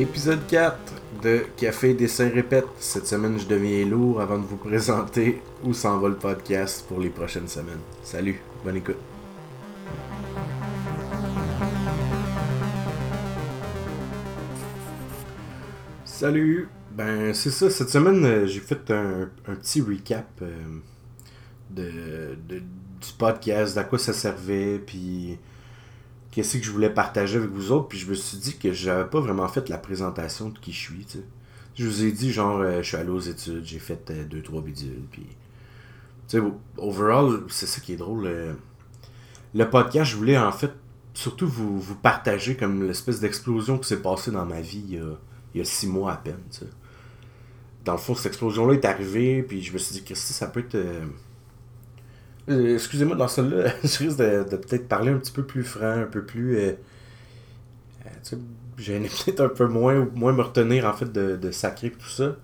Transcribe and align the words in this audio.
Épisode 0.00 0.46
4 0.46 0.78
de 1.22 1.44
Café 1.58 1.92
Dessin 1.92 2.30
Répète. 2.30 2.64
Cette 2.78 3.06
semaine, 3.06 3.38
je 3.38 3.46
deviens 3.46 3.84
lourd 3.84 4.22
avant 4.22 4.38
de 4.38 4.44
vous 4.46 4.56
présenter 4.56 5.42
où 5.62 5.74
s'en 5.74 5.98
va 5.98 6.08
le 6.08 6.14
podcast 6.14 6.86
pour 6.88 7.00
les 7.00 7.10
prochaines 7.10 7.48
semaines. 7.48 7.82
Salut, 8.02 8.40
bonne 8.64 8.76
écoute. 8.76 8.96
Salut, 16.06 16.68
ben 16.92 17.34
c'est 17.34 17.50
ça, 17.50 17.68
cette 17.68 17.90
semaine 17.90 18.24
euh, 18.24 18.46
j'ai 18.46 18.60
fait 18.60 18.90
un, 18.90 19.28
petit 19.54 19.82
recap 19.82 20.26
euh, 20.40 20.78
de, 21.70 22.36
de- 22.48 22.60
du 22.60 23.12
podcast, 23.18 23.74
d'à 23.74 23.84
quoi 23.84 23.98
ça 23.98 24.14
servait, 24.14 24.78
puis 24.78 25.38
qu'est-ce 26.30 26.58
que 26.58 26.64
je 26.64 26.70
voulais 26.70 26.90
partager 26.90 27.38
avec 27.38 27.50
vous 27.50 27.72
autres, 27.72 27.88
puis 27.88 27.98
je 27.98 28.08
me 28.08 28.14
suis 28.14 28.38
dit 28.38 28.56
que 28.56 28.72
j'avais 28.72 29.08
pas 29.08 29.20
vraiment 29.20 29.48
fait 29.48 29.68
la 29.68 29.78
présentation 29.78 30.50
de 30.50 30.58
qui 30.58 30.72
je 30.72 30.78
suis, 30.78 31.04
tu 31.04 31.18
sais. 31.18 31.24
Je 31.76 31.86
vous 31.86 32.04
ai 32.04 32.12
dit, 32.12 32.32
genre, 32.32 32.60
euh, 32.60 32.82
je 32.82 32.88
suis 32.88 32.96
allé 32.96 33.10
aux 33.10 33.20
études, 33.20 33.64
j'ai 33.64 33.78
fait 33.78 34.10
2-3 34.10 34.62
bidules, 34.62 35.02
puis... 35.10 35.26
Tu 36.28 36.38
sais, 36.38 36.44
overall, 36.76 37.44
c'est 37.48 37.66
ça 37.66 37.80
qui 37.80 37.94
est 37.94 37.96
drôle. 37.96 38.26
euh, 38.26 38.52
le 39.54 39.68
podcast, 39.68 40.12
je 40.12 40.16
voulais 40.16 40.38
en 40.38 40.52
fait 40.52 40.72
surtout 41.14 41.48
vous, 41.48 41.80
vous 41.80 41.96
partager 41.96 42.56
comme 42.56 42.86
l'espèce 42.86 43.18
d'explosion 43.18 43.78
qui 43.78 43.88
s'est 43.88 44.00
passée 44.00 44.30
dans 44.30 44.46
ma 44.46 44.60
vie 44.60 44.84
il 45.54 45.58
y 45.58 45.60
a, 45.60 45.64
six 45.64 45.88
mois 45.88 46.12
à 46.12 46.16
peine, 46.16 46.38
tu 46.50 46.58
sais. 46.58 46.66
Dans 47.84 47.92
le 47.92 47.98
fond, 47.98 48.14
cette 48.14 48.26
explosion-là 48.26 48.74
est 48.74 48.84
arrivée, 48.84 49.42
puis 49.42 49.62
je 49.62 49.72
me 49.72 49.78
suis 49.78 49.94
dit, 49.94 50.04
Christy, 50.04 50.32
ça 50.32 50.46
peut 50.46 50.60
être... 50.60 50.76
euh, 52.50 52.74
Excusez-moi, 52.74 53.16
dans 53.16 53.28
celle-là, 53.28 53.72
je 53.84 53.98
risque 53.98 54.18
de, 54.18 54.56
peut-être 54.56 54.88
parler 54.88 55.10
un 55.10 55.18
petit 55.18 55.32
peu 55.32 55.44
plus 55.44 55.64
franc, 55.64 56.02
un 56.02 56.06
peu 56.06 56.24
plus. 56.24 56.56
euh, 56.56 56.72
euh, 58.06 58.10
tu 58.22 58.30
sais, 58.30 58.38
gêné 58.78 59.08
peut-être 59.24 59.40
un 59.40 59.48
peu 59.48 59.66
moins, 59.66 60.08
moins 60.14 60.32
me 60.32 60.42
retenir 60.42 60.86
en 60.86 60.92
fait 60.92 61.10
de, 61.12 61.36
de 61.36 61.50
sacrer 61.50 61.90
tout 61.90 62.08
ça. 62.08 62.36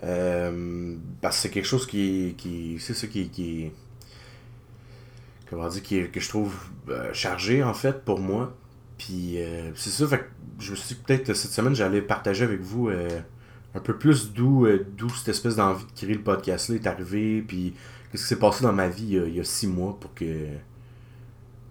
Parce 0.00 1.36
que 1.36 1.42
c'est 1.42 1.50
quelque 1.50 1.66
chose 1.66 1.86
qui. 1.86 2.34
qui 2.36 2.76
c'est 2.80 2.94
ça 2.94 3.06
qui, 3.06 3.28
qui 3.30 3.70
Comment 5.48 5.68
dire, 5.68 5.82
qui, 5.82 6.10
que 6.10 6.20
je 6.20 6.28
trouve 6.28 6.54
chargé 7.12 7.62
en 7.62 7.74
fait 7.74 8.04
pour 8.04 8.20
moi. 8.20 8.54
Puis 8.98 9.38
c'est 9.74 9.90
ça, 9.90 10.06
fait 10.06 10.18
que 10.18 10.24
je 10.58 10.72
me 10.72 10.76
suis 10.76 10.94
dit 10.94 11.00
que 11.00 11.06
peut-être 11.06 11.34
cette 11.34 11.50
semaine 11.52 11.74
j'allais 11.74 12.02
partager 12.02 12.44
avec 12.44 12.60
vous 12.60 12.88
un 12.88 13.80
peu 13.80 13.96
plus 13.96 14.32
d'où 14.32 14.66
d'où 14.96 15.08
cette 15.10 15.28
espèce 15.28 15.56
d'envie 15.56 15.84
de 15.84 15.92
créer 15.92 16.14
le 16.14 16.22
podcast-là 16.22 16.76
est 16.76 16.86
arrivée, 16.86 17.42
puis 17.46 17.74
qu'est-ce 18.14 18.22
qui 18.22 18.28
s'est 18.28 18.38
passé 18.38 18.62
dans 18.62 18.72
ma 18.72 18.86
vie 18.86 19.18
il 19.26 19.34
y 19.34 19.40
a, 19.40 19.44
six 19.44 19.66
mois 19.66 19.98
pour 19.98 20.14
que. 20.14 20.46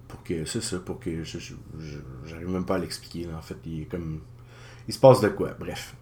Pour 0.10 0.22
que. 0.24 0.44
C'est 0.44 0.62
ça, 0.62 0.78
pour 0.78 1.00
que. 1.00 1.24
J'arrive 1.24 2.50
même 2.50 2.66
pas 2.66 2.76
à 2.76 2.80
l'expliquer, 2.80 3.28
là, 3.28 3.38
en 3.38 3.42
fait. 3.42 3.56
Il 3.66 3.84
est 3.84 3.86
comme. 3.86 4.20
Il 4.90 4.94
se 4.94 5.00
passe 5.00 5.22
de 5.22 5.30
quoi, 5.30 5.56
bref. 5.58 5.96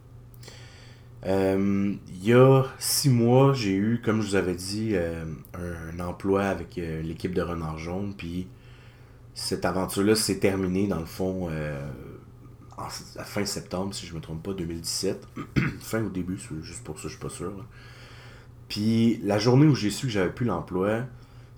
Euh, 1.28 1.94
il 2.08 2.26
y 2.26 2.34
a 2.34 2.64
six 2.80 3.10
mois, 3.10 3.54
j'ai 3.54 3.76
eu, 3.76 4.02
comme 4.04 4.24
je 4.24 4.30
vous 4.30 4.36
avais 4.36 4.56
dit, 4.56 4.94
euh, 4.94 5.24
un, 5.54 6.00
emploi 6.00 6.46
avec 6.46 6.80
euh, 6.80 7.04
l'équipe 7.04 7.36
de 7.36 7.44
Renard 7.44 7.78
Jaune, 7.78 8.16
puis 8.18 8.48
cette 9.36 9.64
aventure-là 9.66 10.16
s'est 10.16 10.40
terminée, 10.40 10.88
dans 10.88 11.00
le 11.00 11.06
fond, 11.06 11.52
en, 12.76 12.84
à 12.86 13.24
fin 13.24 13.46
septembre, 13.46 13.94
si 13.94 14.08
je 14.08 14.16
me 14.16 14.20
trompe 14.20 14.42
pas, 14.42 14.54
2017. 14.54 15.28
fin 15.82 16.02
ou 16.02 16.10
début, 16.10 16.40
juste 16.64 16.84
pour 16.84 16.98
ça, 16.98 17.04
je 17.04 17.10
suis 17.10 17.20
pas 17.20 17.30
sûr. 17.30 17.52
là. 17.52 17.64
Puis 18.72 19.20
la 19.26 19.38
journée 19.38 19.66
où 19.66 19.76
j'ai 19.76 19.90
su 19.90 20.06
que 20.06 20.14
j'avais 20.14 20.30
plus 20.30 20.46
l'emploi, 20.46 21.02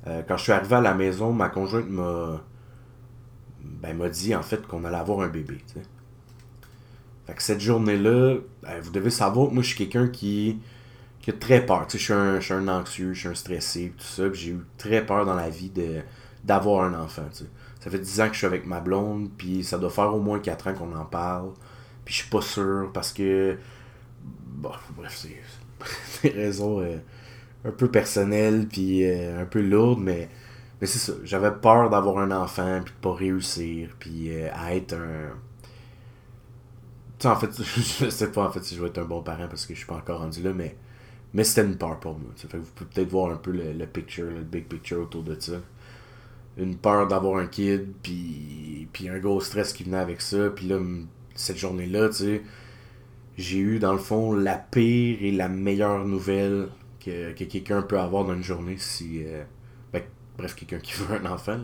euh, 0.07 0.23
quand 0.27 0.35
je 0.35 0.41
suis 0.41 0.51
arrivé 0.51 0.77
à 0.77 0.81
la 0.81 0.95
maison, 0.95 1.31
ma 1.31 1.47
conjointe 1.47 1.87
m'a 1.87 2.41
ben, 3.61 3.95
m'a 3.95 4.09
dit 4.09 4.33
en 4.33 4.41
fait 4.41 4.65
qu'on 4.65 4.83
allait 4.83 4.97
avoir 4.97 5.19
un 5.19 5.27
bébé. 5.27 5.63
cette 7.37 7.59
journée-là, 7.59 8.37
ben, 8.63 8.81
vous 8.81 8.89
devez 8.89 9.11
savoir 9.11 9.49
que 9.49 9.53
moi 9.53 9.61
je 9.61 9.67
suis 9.67 9.77
quelqu'un 9.77 10.07
qui, 10.07 10.59
qui 11.21 11.29
a 11.29 11.33
très 11.33 11.63
peur. 11.63 11.85
Je 11.87 11.97
suis 11.99 12.13
un, 12.13 12.39
un 12.49 12.67
anxieux, 12.67 13.13
je 13.13 13.19
suis 13.19 13.29
un 13.29 13.35
stressé, 13.35 13.93
tout 13.95 14.03
ça. 14.03 14.33
J'ai 14.33 14.49
eu 14.49 14.65
très 14.79 15.05
peur 15.05 15.23
dans 15.23 15.35
la 15.35 15.51
vie 15.51 15.71
d'avoir 16.43 16.83
un 16.83 16.99
enfant. 16.99 17.29
Ça 17.31 17.91
fait 17.91 17.99
10 17.99 18.21
ans 18.21 18.27
que 18.27 18.33
je 18.33 18.39
suis 18.39 18.47
avec 18.47 18.65
ma 18.65 18.79
blonde, 18.79 19.29
puis 19.37 19.63
ça 19.63 19.77
doit 19.77 19.91
faire 19.91 20.15
au 20.15 20.19
moins 20.19 20.39
4 20.39 20.69
ans 20.69 20.73
qu'on 20.73 20.95
en 20.95 21.05
parle. 21.05 21.51
Puis 22.05 22.15
je 22.15 22.21
suis 22.21 22.29
pas 22.31 22.41
sûr 22.41 22.89
parce 22.91 23.13
que. 23.13 23.55
Bref, 24.63 25.15
c'est 25.15 25.37
des 26.23 26.29
raisons 26.29 26.81
euh, 26.81 26.97
un 27.65 27.71
peu 27.71 27.89
personnelles, 27.89 28.67
puis 28.67 29.05
euh, 29.05 29.41
un 29.41 29.45
peu 29.45 29.61
lourdes, 29.61 29.99
mais, 30.01 30.29
mais 30.81 30.87
c'est 30.87 30.99
ça. 30.99 31.13
J'avais 31.23 31.51
peur 31.51 31.89
d'avoir 31.89 32.19
un 32.19 32.31
enfant, 32.31 32.81
puis 32.83 32.93
de 32.93 32.99
pas 32.99 33.13
réussir, 33.13 33.89
puis 33.99 34.29
euh, 34.31 34.49
à 34.53 34.75
être 34.75 34.93
un. 34.93 35.31
Tu 37.19 37.23
sais, 37.23 37.27
en 37.29 37.35
fait, 37.35 37.51
je 38.05 38.09
sais 38.09 38.31
pas 38.31 38.45
en 38.45 38.51
fait 38.51 38.63
si 38.63 38.75
je 38.75 38.81
vais 38.81 38.87
être 38.87 38.97
un 38.99 39.05
bon 39.05 39.21
parent 39.21 39.47
parce 39.47 39.65
que 39.65 39.73
je 39.73 39.79
suis 39.79 39.87
pas 39.87 39.95
encore 39.95 40.19
rendu 40.19 40.41
là, 40.41 40.53
mais, 40.53 40.75
mais 41.33 41.43
c'était 41.43 41.67
une 41.67 41.77
peur 41.77 41.99
pour 41.99 42.17
moi. 42.19 42.31
vous 42.35 42.59
pouvez 42.75 42.89
peut-être 42.93 43.09
voir 43.09 43.31
un 43.31 43.37
peu 43.37 43.51
le, 43.51 43.73
le 43.73 43.85
picture, 43.87 44.25
le 44.25 44.41
big 44.41 44.65
picture 44.67 45.01
autour 45.01 45.23
de 45.23 45.39
ça 45.39 45.53
une 46.57 46.77
peur 46.77 47.07
d'avoir 47.07 47.37
un 47.37 47.47
kid, 47.47 47.93
puis, 48.01 48.87
puis 48.93 49.09
un 49.09 49.19
gros 49.19 49.41
stress 49.41 49.73
qui 49.73 49.83
venait 49.83 49.97
avec 49.97 50.21
ça. 50.21 50.49
Puis 50.49 50.67
là, 50.67 50.79
cette 51.35 51.57
journée-là, 51.57 52.09
tu 52.09 52.15
sais, 52.15 52.41
j'ai 53.37 53.57
eu 53.59 53.79
dans 53.79 53.93
le 53.93 53.99
fond 53.99 54.33
la 54.33 54.55
pire 54.57 55.17
et 55.21 55.31
la 55.31 55.49
meilleure 55.49 56.05
nouvelle 56.05 56.69
que, 57.03 57.31
que 57.33 57.43
quelqu'un 57.45 57.81
peut 57.81 57.99
avoir 57.99 58.25
dans 58.25 58.33
une 58.33 58.43
journée 58.43 58.77
si. 58.77 59.23
euh, 59.25 59.43
ben, 59.91 60.03
bref, 60.37 60.55
quelqu'un 60.55 60.79
qui 60.79 60.93
veut 61.01 61.15
un 61.15 61.25
enfant. 61.31 61.57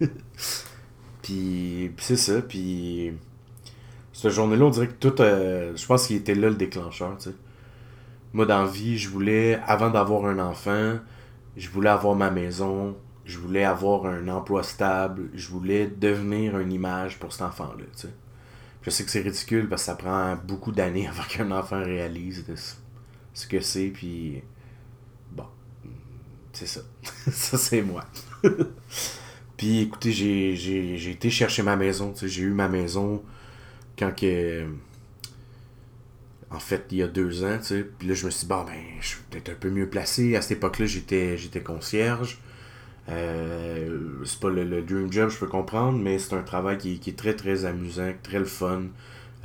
là. 0.00 0.06
puis, 1.22 1.90
c'est 1.98 2.16
ça, 2.16 2.42
puis. 2.42 3.12
Cette 4.12 4.32
journée-là, 4.32 4.64
on 4.66 4.70
dirait 4.70 4.88
que 4.88 4.94
tout. 5.08 5.20
euh, 5.22 5.76
je 5.76 5.86
pense 5.86 6.06
qu'il 6.08 6.16
était 6.16 6.34
là 6.34 6.48
le 6.48 6.56
déclencheur, 6.56 7.16
tu 7.18 7.30
sais. 7.30 7.36
Moi, 8.32 8.46
dans 8.46 8.62
la 8.64 8.70
vie, 8.70 8.98
je 8.98 9.08
voulais, 9.08 9.60
avant 9.66 9.90
d'avoir 9.90 10.26
un 10.26 10.38
enfant, 10.38 10.98
je 11.56 11.68
voulais 11.70 11.88
avoir 11.90 12.14
ma 12.16 12.30
maison, 12.30 12.96
je 13.24 13.38
voulais 13.38 13.64
avoir 13.64 14.06
un 14.06 14.28
emploi 14.28 14.62
stable, 14.62 15.30
je 15.34 15.48
voulais 15.48 15.86
devenir 15.86 16.58
une 16.58 16.72
image 16.72 17.18
pour 17.18 17.32
cet 17.32 17.42
enfant-là, 17.42 17.84
tu 17.96 18.02
sais. 18.08 18.14
Je 18.82 18.90
sais 18.90 19.04
que 19.04 19.10
c'est 19.10 19.20
ridicule 19.20 19.68
parce 19.68 19.82
que 19.82 19.86
ça 19.86 19.94
prend 19.96 20.36
beaucoup 20.36 20.72
d'années 20.72 21.06
avant 21.08 21.24
qu'un 21.24 21.50
enfant 21.50 21.82
réalise 21.82 22.44
ce- 23.34 23.46
que 23.46 23.60
c'est, 23.60 23.88
puis 23.88 24.42
bon, 25.32 25.46
c'est 26.52 26.66
ça. 26.66 26.80
ça, 27.30 27.58
c'est 27.58 27.82
moi. 27.82 28.04
puis 29.56 29.80
écoutez, 29.82 30.12
j'ai, 30.12 31.10
été 31.10 31.30
chercher 31.30 31.62
ma 31.62 31.76
maison, 31.76 32.14
j'ai 32.20 32.42
eu 32.42 32.50
ma 32.52 32.68
maison 32.68 33.22
quand 33.98 34.14
que... 34.14 34.66
En 36.50 36.60
fait, 36.60 36.86
il 36.92 36.98
y 36.98 37.02
a 37.02 37.08
deux 37.08 37.44
ans, 37.44 37.58
tu 37.58 37.64
sais, 37.66 37.84
puis 37.98 38.08
là, 38.08 38.14
je 38.14 38.24
me 38.24 38.30
suis 38.30 38.40
dit, 38.42 38.46
bon, 38.46 38.64
ben, 38.64 38.80
je 39.00 39.08
suis 39.08 39.18
peut-être 39.30 39.50
un 39.50 39.54
peu 39.54 39.68
mieux 39.68 39.88
placé. 39.88 40.34
À 40.34 40.40
cette 40.40 40.52
époque-là, 40.52 40.86
j'étais 40.86 41.60
concierge. 41.62 42.38
Euh, 43.08 44.22
c'est 44.24 44.40
pas 44.40 44.50
le, 44.50 44.64
le 44.64 44.82
dream 44.82 45.10
job, 45.12 45.30
je 45.30 45.38
peux 45.38 45.46
comprendre, 45.46 45.98
mais 45.98 46.18
c'est 46.18 46.34
un 46.34 46.42
travail 46.42 46.78
qui, 46.78 46.98
qui 47.00 47.10
est 47.10 47.18
très 47.18 47.34
très 47.34 47.64
amusant, 47.64 48.12
très 48.22 48.38
le 48.38 48.44
fun. 48.44 48.82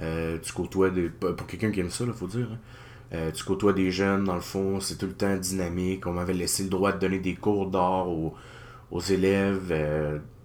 Euh, 0.01 0.37
tu 0.41 0.53
côtoies 0.53 0.89
des. 0.89 1.09
Pour 1.09 1.47
quelqu'un 1.47 1.71
qui 1.71 1.79
aime 1.81 1.89
ça, 1.91 2.03
il 2.05 2.13
faut 2.13 2.27
dire. 2.27 2.49
hein. 2.51 2.57
Euh, 3.13 3.31
tu 3.31 3.43
côtoies 3.43 3.73
des 3.73 3.91
jeunes, 3.91 4.25
dans 4.25 4.35
le 4.35 4.41
fond, 4.41 4.79
c'est 4.79 4.97
tout 4.97 5.05
le 5.07 5.13
temps 5.13 5.35
dynamique. 5.37 6.07
On 6.07 6.13
m'avait 6.13 6.33
laissé 6.33 6.63
le 6.63 6.69
droit 6.69 6.91
de 6.93 6.99
donner 6.99 7.19
des 7.19 7.35
cours 7.35 7.67
d'art 7.69 8.09
aux, 8.09 8.35
aux 8.91 9.01
élèves. 9.01 9.73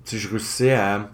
Tu 0.05 0.19
je 0.19 0.29
réussissais 0.29 0.73
à, 0.75 1.11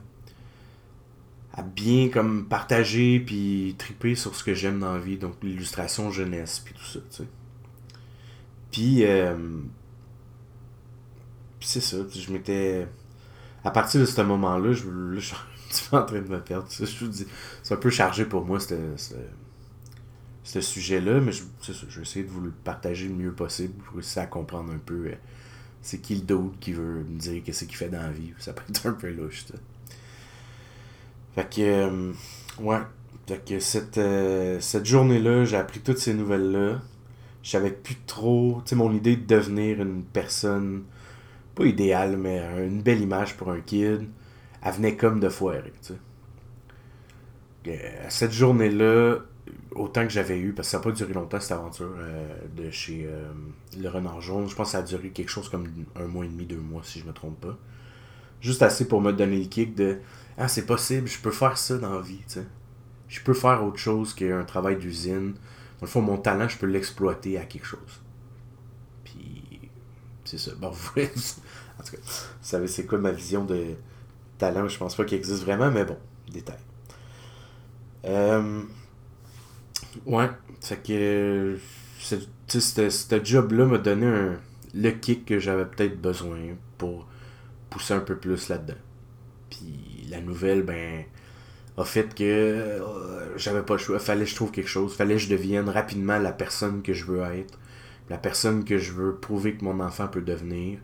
à 1.55 1.63
bien 1.63 2.09
comme 2.11 2.47
partager 2.47 3.21
puis 3.21 3.75
triper 3.79 4.15
sur 4.15 4.35
ce 4.35 4.45
que 4.45 4.55
j'aime 4.55 4.81
dans 4.81 4.93
la 4.95 4.99
vie, 4.99 5.17
donc 5.17 5.35
l'illustration 5.43 6.11
jeunesse 6.11 6.61
puis 6.65 6.75
tout 6.75 6.85
ça, 6.85 7.01
tu 7.11 7.17
sais. 7.17 7.29
Puis, 8.71 9.05
puis 11.65 11.71
c'est 11.71 11.81
ça, 11.81 11.97
je 12.15 12.31
m'étais. 12.31 12.87
À 13.65 13.71
partir 13.71 13.99
de 13.99 14.05
ce 14.05 14.21
moment-là, 14.21 14.75
je, 14.75 15.19
suis 15.19 15.35
un 15.35 15.69
petit 15.71 15.89
peu 15.89 15.97
en 15.97 16.05
train 16.05 16.21
de 16.21 16.29
me 16.29 16.39
perdre. 16.39 16.71
sais, 16.71 16.85
Je 16.85 17.07
vous 17.07 17.11
dis, 17.11 17.27
c'est 17.63 17.73
un 17.73 17.79
peu 17.79 17.89
chargé 17.89 18.27
pour 18.27 18.45
moi, 18.45 18.59
ce, 18.61 20.61
sujet-là, 20.61 21.23
mais 21.23 21.33
je, 21.33 21.43
ça, 21.63 21.73
je 21.89 21.97
vais 21.97 22.03
essayer 22.03 22.23
de 22.23 22.31
vous 22.31 22.43
le 22.43 22.51
partager 22.51 23.09
le 23.09 23.15
mieux 23.15 23.33
possible 23.33 23.73
pour 23.83 23.95
réussir 23.95 24.21
à 24.21 24.27
comprendre 24.27 24.75
un 24.75 24.79
peu 24.79 25.07
euh, 25.07 25.15
c'est 25.81 26.03
qui 26.03 26.17
le 26.17 26.21
d'autre 26.21 26.55
qui 26.61 26.75
veut 26.75 27.03
me 27.03 27.19
dire 27.19 27.43
qu'est-ce 27.43 27.65
qu'il 27.65 27.77
fait 27.77 27.89
dans 27.89 28.03
la 28.03 28.11
vie. 28.11 28.35
Ça 28.41 28.53
peut 28.53 28.65
être 28.69 28.87
un 28.87 28.93
peu 28.93 29.11
louche, 29.11 29.47
ça. 29.47 29.55
Fait 31.35 31.49
que, 31.49 31.63
euh, 31.63 32.13
ouais. 32.61 32.81
Fait 33.27 33.43
que 33.43 33.59
cette, 33.59 33.97
euh, 33.97 34.61
cette 34.61 34.85
journée-là, 34.85 35.47
j'ai 35.47 35.57
appris 35.57 35.81
toutes 35.81 35.97
ces 35.97 36.13
nouvelles-là. 36.13 36.83
Je 37.43 37.49
savais 37.49 37.71
plus 37.71 37.97
trop, 38.07 38.61
tu 38.67 38.71
sais, 38.71 38.77
mon 38.77 38.93
idée 38.93 39.17
de 39.17 39.25
devenir 39.25 39.81
une 39.81 40.05
personne, 40.05 40.85
pas 41.55 41.65
idéale, 41.65 42.17
mais 42.17 42.39
une 42.67 42.83
belle 42.83 43.01
image 43.01 43.37
pour 43.37 43.51
un 43.51 43.61
kid, 43.61 44.09
elle 44.63 44.73
venait 44.73 44.97
comme 44.97 45.21
de 45.21 45.29
foirer, 45.29 45.73
tu 45.83 45.93
sais. 45.93 45.99
Euh, 47.67 48.07
cette 48.09 48.33
journée-là, 48.33 49.19
autant 49.73 50.03
que 50.03 50.11
j'avais 50.11 50.39
eu, 50.39 50.53
parce 50.53 50.69
que 50.69 50.73
ça 50.73 50.79
n'a 50.79 50.85
pas 50.85 50.93
duré 50.93 51.13
longtemps 51.13 51.41
cette 51.41 51.53
aventure 51.53 51.95
euh, 51.97 52.37
de 52.57 52.71
chez 52.71 53.07
euh, 53.07 53.33
Le 53.79 53.89
Renard 53.89 54.21
Jaune, 54.21 54.49
je 54.49 54.55
pense 54.55 54.69
que 54.69 54.73
ça 54.73 54.79
a 54.79 54.83
duré 54.83 55.11
quelque 55.11 55.31
chose 55.31 55.49
comme 55.49 55.67
un 55.97 56.07
mois 56.07 56.25
et 56.25 56.29
demi, 56.29 56.45
deux 56.45 56.59
mois, 56.59 56.83
si 56.85 57.01
je 57.01 57.07
me 57.07 57.13
trompe 57.13 57.41
pas. 57.41 57.57
Juste 58.41 58.63
assez 58.63 58.87
pour 58.87 59.01
me 59.01 59.13
donner 59.13 59.39
le 59.39 59.47
kick 59.47 59.75
de 59.75 59.99
Ah, 60.37 60.49
c'est 60.49 60.67
possible, 60.67 61.09
je 61.09 61.19
peux 61.19 61.31
faire 61.31 61.57
ça 61.57 61.79
dans 61.79 61.95
la 61.95 62.01
vie, 62.01 62.19
tu 62.27 62.35
sais. 62.35 62.47
je 63.09 63.21
peux 63.23 63.35
faire 63.35 63.65
autre 63.65 63.79
chose 63.79 64.15
qu'un 64.15 64.45
travail 64.45 64.77
d'usine. 64.77 65.33
Dans 65.81 65.87
le 65.87 65.87
fond, 65.87 66.03
mon 66.03 66.19
talent, 66.19 66.49
je 66.49 66.59
peux 66.59 66.67
l'exploiter 66.67 67.39
à 67.39 67.45
quelque 67.45 67.67
chose. 67.67 68.04
C'est 70.25 70.39
ça. 70.39 70.53
Bon, 70.59 70.71
vous 70.95 71.01
en 71.01 71.83
tout 71.83 71.93
cas, 71.93 71.99
vous 71.99 72.23
savez, 72.43 72.69
c'est 72.69 72.87
quoi 72.87 72.99
ma 72.99 73.11
vision 73.11 73.45
de 73.45 73.75
talent? 74.39 74.69
Je 74.69 74.79
pense 74.79 74.95
pas 74.95 75.05
qu'il 75.05 75.19
existe 75.19 75.43
vraiment, 75.43 75.71
mais 75.71 75.85
bon, 75.85 75.97
détail. 76.33 76.59
Euh, 78.05 78.63
ouais, 80.07 80.31
fait 80.61 80.83
que 80.83 81.59
ce 82.49 83.25
job-là 83.25 83.65
m'a 83.67 83.79
donné 83.79 84.07
un, 84.07 84.39
le 84.75 84.91
kick 84.91 85.25
que 85.25 85.39
j'avais 85.39 85.65
peut-être 85.65 86.01
besoin 86.01 86.39
pour 86.79 87.07
pousser 87.71 87.95
un 87.95 88.01
peu 88.01 88.17
plus 88.17 88.49
là-dedans. 88.49 88.79
Puis 89.51 90.07
la 90.11 90.21
nouvelle, 90.21 90.63
ben, 90.63 91.05
a 91.77 91.85
fait 91.85 92.15
que 92.15 92.23
euh, 92.25 93.37
j'avais 93.37 93.63
pas 93.63 93.75
le 93.75 93.79
choix. 93.81 93.99
Fallait 93.99 94.25
que 94.25 94.31
je 94.31 94.35
trouve 94.37 94.51
quelque 94.51 94.69
chose. 94.69 94.95
Fallait 94.95 95.15
que 95.15 95.21
je 95.21 95.29
devienne 95.29 95.69
rapidement 95.69 96.19
la 96.19 96.33
personne 96.33 96.83
que 96.83 96.93
je 96.93 97.05
veux 97.05 97.23
être. 97.23 97.59
La 98.11 98.19
personne 98.19 98.65
que 98.65 98.79
je 98.79 98.93
veux 98.93 99.17
prouver 99.17 99.55
que 99.55 99.65
mon 99.65 99.81
enfant 99.81 100.09
peut 100.09 100.21
devenir. 100.21 100.79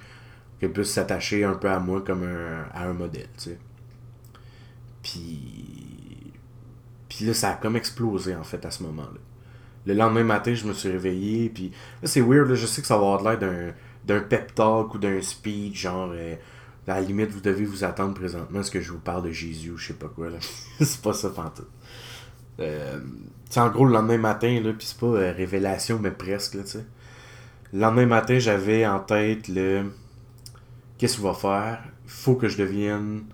Qu'elle 0.59 0.73
puisse 0.73 0.91
s'attacher 0.91 1.45
un 1.45 1.55
peu 1.55 1.71
à 1.71 1.79
moi 1.79 2.03
comme 2.03 2.23
un, 2.23 2.65
à 2.73 2.87
un 2.87 2.93
modèle, 2.93 3.29
tu 3.37 3.51
sais. 3.51 3.59
Puis. 5.03 6.33
Puis 7.09 7.25
là, 7.25 7.35
ça 7.35 7.51
a 7.51 7.55
comme 7.55 7.77
explosé, 7.77 8.35
en 8.37 8.45
fait, 8.45 8.65
à 8.65 8.71
ce 8.71 8.83
moment-là. 8.85 9.19
Le 9.87 9.95
lendemain 9.95 10.25
matin, 10.25 10.55
je 10.55 10.67
me 10.67 10.75
suis 10.75 10.91
réveillé, 10.91 11.49
puis 11.49 11.73
là, 12.03 12.09
c'est 12.09 12.21
weird, 12.21 12.49
là, 12.49 12.55
je 12.55 12.67
sais 12.67 12.83
que 12.83 12.87
ça 12.87 12.97
va 12.97 13.15
avoir 13.15 13.23
l'air 13.23 13.75
d'un, 14.05 14.21
pep 14.21 14.55
talk 14.55 14.95
ou 14.95 14.99
d'un 14.99 15.21
speech, 15.23 15.81
genre, 15.81 16.11
euh, 16.13 16.37
à 16.87 16.95
la 16.95 17.01
limite, 17.01 17.31
vous 17.31 17.41
devez 17.41 17.65
vous 17.65 17.85
attendre 17.85 18.15
présentement 18.15 18.61
à 18.61 18.63
ce 18.63 18.71
que 18.71 18.81
je 18.81 18.93
vous 18.93 18.99
parle 18.99 19.25
de 19.25 19.33
Jésus 19.33 19.71
ou 19.71 19.77
je 19.77 19.89
sais 19.89 19.95
pas 19.95 20.09
quoi, 20.09 20.29
là. 20.29 20.39
c'est 20.81 21.01
pas 21.01 21.13
ça, 21.13 21.31
pantoute. 21.31 21.69
Euh, 22.59 23.01
en 23.57 23.69
gros, 23.71 23.87
le 23.87 23.93
lendemain 23.93 24.19
matin, 24.19 24.61
là, 24.63 24.73
puis 24.73 24.87
c'est 24.87 24.99
pas 24.99 25.07
euh, 25.07 25.33
révélation, 25.33 25.99
mais 25.99 26.11
presque, 26.11 26.55
là, 26.55 26.63
tu 26.63 26.71
sais. 26.71 26.85
Le 27.73 27.81
lendemain 27.81 28.07
matin, 28.07 28.39
j'avais 28.39 28.87
en 28.87 28.99
tête 28.99 29.49
le. 29.49 29.93
Qu'est-ce 30.99 31.15
qu'il 31.15 31.25
va 31.25 31.35
faire? 31.35 31.83
Faut 32.07 32.35
que 32.35 32.49
je 32.49 32.59
devienne 32.59 33.25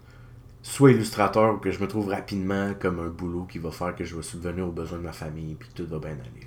soit 0.62 0.90
illustrateur 0.90 1.54
ou 1.54 1.58
que 1.58 1.70
je 1.70 1.80
me 1.80 1.86
trouve 1.86 2.08
rapidement 2.08 2.74
comme 2.78 2.98
un 2.98 3.08
boulot 3.08 3.44
qui 3.44 3.58
va 3.58 3.70
faire 3.70 3.94
que 3.94 4.04
je 4.04 4.16
vais 4.16 4.22
subvenir 4.22 4.66
aux 4.66 4.72
besoins 4.72 4.98
de 4.98 5.04
ma 5.04 5.12
famille 5.12 5.54
puis 5.54 5.68
tout 5.74 5.86
va 5.86 5.98
bien 5.98 6.10
aller. 6.10 6.46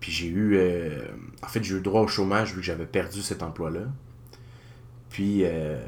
Puis 0.00 0.12
j'ai 0.12 0.28
eu. 0.28 0.56
Euh, 0.56 1.04
en 1.42 1.48
fait, 1.48 1.62
j'ai 1.62 1.76
eu 1.76 1.80
droit 1.80 2.00
au 2.00 2.08
chômage 2.08 2.54
vu 2.54 2.60
que 2.60 2.66
j'avais 2.66 2.86
perdu 2.86 3.20
cet 3.22 3.42
emploi-là. 3.42 3.82
Puis 5.10 5.42
euh, 5.44 5.78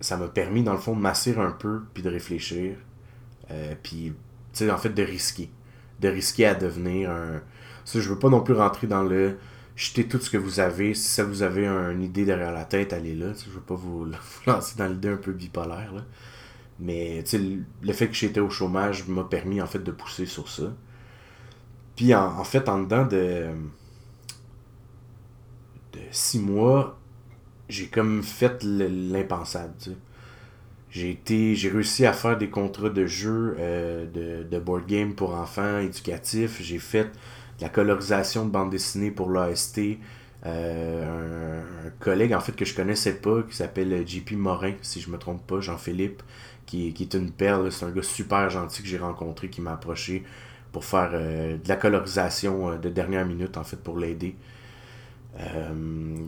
ça 0.00 0.16
m'a 0.16 0.28
permis, 0.28 0.62
dans 0.62 0.72
le 0.72 0.78
fond, 0.78 0.94
de 0.94 1.00
m'assurer 1.00 1.40
un 1.40 1.52
peu 1.52 1.82
puis 1.94 2.02
de 2.02 2.10
réfléchir. 2.10 2.76
Euh, 3.50 3.74
puis, 3.82 4.12
tu 4.52 4.64
sais, 4.64 4.70
en 4.70 4.78
fait, 4.78 4.90
de 4.90 5.02
risquer. 5.02 5.50
De 6.00 6.08
risquer 6.08 6.46
à 6.46 6.54
devenir 6.54 7.10
un. 7.10 7.40
Ça, 7.84 8.00
je 8.00 8.08
veux 8.08 8.18
pas 8.18 8.28
non 8.28 8.40
plus 8.40 8.54
rentrer 8.54 8.86
dans 8.86 9.02
le 9.02 9.36
jetez 9.76 10.08
tout 10.08 10.18
ce 10.18 10.30
que 10.30 10.38
vous 10.38 10.58
avez. 10.58 10.94
Si 10.94 11.08
ça 11.08 11.22
vous 11.22 11.42
avez 11.42 11.66
une 11.66 12.02
idée 12.02 12.24
derrière 12.24 12.52
la 12.52 12.64
tête, 12.64 12.92
allez 12.92 13.14
là. 13.14 13.32
Je 13.34 13.50
veux 13.50 13.60
pas 13.60 13.74
vous, 13.76 14.06
lancer 14.46 14.76
dans 14.76 14.88
l'idée 14.88 15.10
un 15.10 15.16
peu 15.16 15.32
bipolaire. 15.32 15.92
Là. 15.94 16.04
Mais 16.80 17.22
le 17.82 17.92
fait 17.92 18.08
que 18.08 18.14
j'étais 18.14 18.40
au 18.40 18.50
chômage 18.50 19.06
m'a 19.06 19.24
permis 19.24 19.60
en 19.60 19.66
fait 19.66 19.78
de 19.78 19.92
pousser 19.92 20.26
sur 20.26 20.48
ça. 20.48 20.74
Puis 21.94 22.14
en, 22.14 22.44
fait, 22.44 22.68
en 22.68 22.82
dedans 22.82 23.06
de, 23.06 23.46
de 25.94 26.00
six 26.10 26.38
mois, 26.38 26.98
j'ai 27.70 27.86
comme 27.86 28.22
fait 28.22 28.62
l'impensable. 28.62 29.72
J'ai 30.90 31.10
été. 31.10 31.54
J'ai 31.54 31.70
réussi 31.70 32.04
à 32.04 32.12
faire 32.12 32.36
des 32.36 32.50
contrats 32.50 32.90
de 32.90 33.06
jeu 33.06 33.56
euh, 33.58 34.44
de 34.44 34.58
board 34.58 34.86
game 34.86 35.14
pour 35.14 35.34
enfants 35.34 35.78
éducatifs. 35.78 36.60
J'ai 36.60 36.78
fait 36.78 37.10
la 37.60 37.68
colorisation 37.68 38.44
de 38.44 38.50
bande 38.50 38.70
dessinée 38.70 39.10
pour 39.10 39.30
l'AST. 39.30 39.80
Euh, 40.44 41.62
un, 41.86 41.90
collègue 41.98 42.34
en 42.34 42.40
fait 42.40 42.52
que 42.52 42.64
je 42.64 42.74
connaissais 42.74 43.14
pas 43.14 43.42
qui 43.42 43.56
s'appelle 43.56 44.06
JP 44.06 44.32
Morin 44.32 44.74
si 44.82 45.00
je 45.00 45.10
me 45.10 45.16
trompe 45.16 45.44
pas 45.44 45.60
Jean-Philippe 45.60 46.22
qui, 46.66 46.88
est 46.88 47.14
une 47.14 47.32
perle 47.32 47.72
c'est 47.72 47.86
un 47.86 47.90
gars 47.90 48.02
super 48.02 48.48
gentil 48.50 48.82
que 48.82 48.88
j'ai 48.88 48.98
rencontré 48.98 49.48
qui 49.48 49.62
m'a 49.62 49.72
approché 49.72 50.24
pour 50.72 50.84
faire 50.84 51.10
euh, 51.14 51.56
de 51.56 51.68
la 51.68 51.76
colorisation 51.76 52.70
euh, 52.70 52.76
de 52.76 52.90
dernière 52.90 53.24
minute 53.24 53.56
en 53.56 53.64
fait 53.64 53.78
pour 53.78 53.98
l'aider 53.98 54.36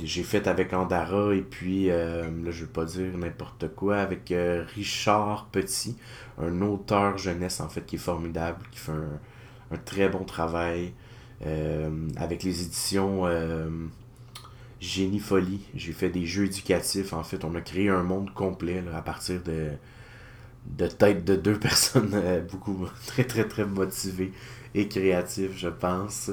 j'ai 0.03 0.23
fait 0.23 0.47
avec 0.49 0.73
Andara 0.73 1.35
et 1.35 1.41
puis 1.41 1.87
là 1.87 2.51
je 2.51 2.65
vais 2.65 2.71
pas 2.71 2.85
dire 2.85 3.17
n'importe 3.17 3.69
quoi 3.75 3.99
avec 3.99 4.35
Richard 4.75 5.47
Petit 5.51 5.97
un 6.39 6.61
auteur 6.61 7.17
jeunesse 7.17 7.61
en 7.61 7.71
fait 7.71 7.87
qui 7.87 7.97
est 7.97 7.99
formidable 7.99 8.59
qui 8.71 8.81
fait 8.81 8.93
un 9.71 9.77
très 9.79 10.11
bon 10.11 10.25
travail 10.25 10.89
euh, 10.89 11.08
avec 11.45 12.43
les 12.43 12.63
éditions 12.63 13.27
euh, 13.27 13.69
Génie 14.81 15.21
Folie, 15.21 15.61
j'ai 15.75 15.93
fait 15.93 16.11
des 16.11 16.27
jeux 16.27 16.47
éducatifs. 16.47 17.13
En 17.13 17.23
fait, 17.23 17.45
on 17.45 17.55
a 17.55 17.61
créé 17.61 17.89
un 17.89 18.03
monde 18.03 18.33
complet 18.33 18.83
à 18.95 19.03
partir 19.03 19.43
de, 19.43 19.71
de 20.67 20.87
tête 20.87 21.25
de 21.25 21.37
deux 21.37 21.59
personnes 21.59 22.13
euh, 22.15 22.41
beaucoup 22.41 22.87
très 23.07 23.25
très 23.25 23.47
très 23.47 23.65
motivées 23.65 24.33
et 24.75 24.89
créatives, 24.89 25.53
je 25.57 25.69
pense. 25.69 26.31